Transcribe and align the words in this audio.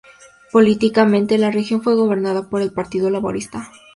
Políticamente 0.51 1.37
la 1.37 1.51
región 1.51 1.83
fue 1.83 1.93
gobernada 1.93 2.49
por 2.49 2.63
el 2.63 2.73
Partido 2.73 3.11
Laborista. 3.11 3.69